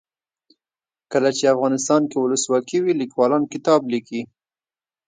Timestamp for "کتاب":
3.53-3.81